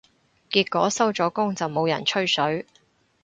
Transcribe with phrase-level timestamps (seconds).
[0.49, 2.65] 結果收咗工就冇人吹水